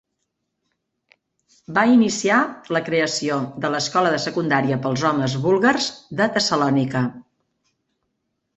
[1.77, 2.37] Va iniciar
[2.77, 5.93] la creació de l'escola de secundària pels homes búlgars
[6.23, 7.07] de Tessalònica.